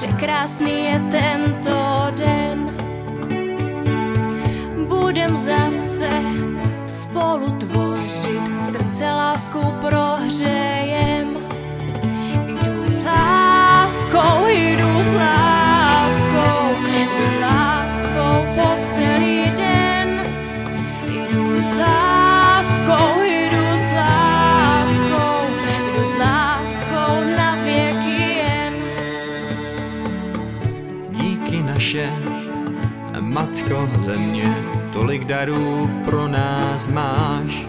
překrásný 0.00 0.84
je 0.84 1.00
tento 1.10 2.06
den. 2.16 2.76
Budem 4.88 5.36
zase 5.36 6.10
spolu 6.86 7.58
tvořit, 7.58 8.64
srdce 8.64 9.04
láskou 9.04 9.74
prohřejem. 9.80 10.59
Naše, 31.94 32.12
Matko 33.20 33.88
země, 33.96 34.54
tolik 34.92 35.24
darů 35.24 35.90
pro 36.04 36.28
nás 36.28 36.88
máš. 36.88 37.66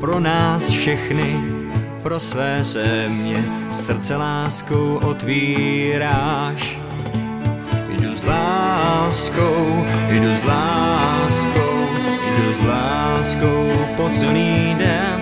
Pro 0.00 0.20
nás 0.20 0.68
všechny, 0.68 1.36
pro 2.02 2.20
své 2.20 2.64
země, 2.64 3.44
srdce 3.70 4.16
láskou 4.16 5.00
otvíráš. 5.02 6.78
Jdu 7.88 8.16
s 8.16 8.24
láskou, 8.24 9.86
jdu 10.10 10.34
s 10.34 10.44
láskou, 10.44 11.88
jdu 12.36 12.54
s 12.54 12.66
láskou 12.66 13.72
po 13.96 14.08
celý 14.08 14.74
den. 14.78 15.19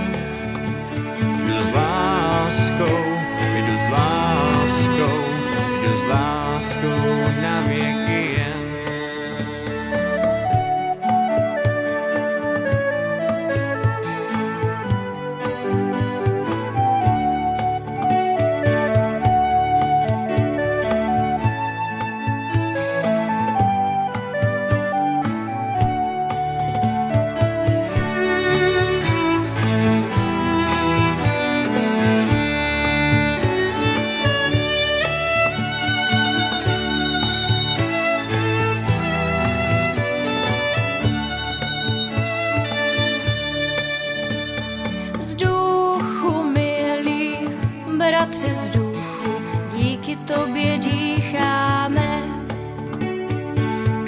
Bratře 48.09 48.55
z 48.55 48.69
duchu, 48.69 49.33
díky 49.77 50.17
tobě 50.17 50.79
dýcháme. 50.79 52.23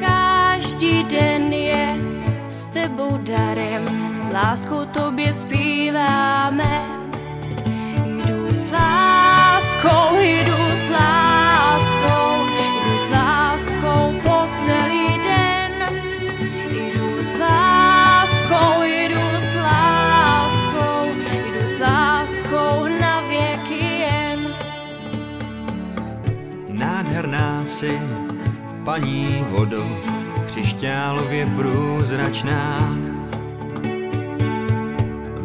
Každý 0.00 1.04
den 1.04 1.52
je 1.52 1.96
s 2.48 2.66
tebou 2.66 3.18
darem, 3.18 4.14
s 4.18 4.32
láskou 4.32 4.84
tobě 4.84 5.32
zpíváme. 5.32 6.49
Si, 27.64 28.00
paní 28.84 29.46
vodo, 29.50 29.84
křišťálově 30.46 31.46
průzračná. 31.46 32.94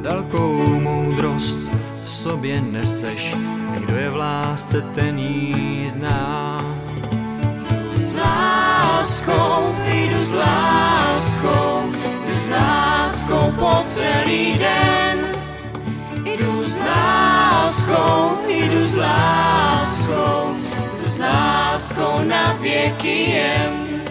Velkou 0.01 0.79
moudrost 0.79 1.57
v 2.05 2.11
sobě 2.11 2.61
neseš, 2.61 3.35
kdo 3.79 3.95
je 3.95 4.09
v 4.09 4.15
lásce, 4.15 4.81
ten 4.81 5.19
jí 5.19 5.89
zná. 5.89 6.61
S 7.95 8.15
láskou, 8.15 9.75
jdu 9.85 10.23
s 10.23 10.33
láskou, 10.33 11.91
jdu 12.27 12.37
s 12.37 12.49
láskou 12.49 13.53
po 13.59 13.83
celý 13.83 14.55
den. 14.55 15.31
Jdu 16.23 16.63
s 16.63 16.77
láskou, 16.77 18.37
jdu 18.47 18.85
s 18.85 18.95
láskou 18.95 19.94
na 22.27 22.53
wieki 22.53 23.25
jem. 23.25 24.05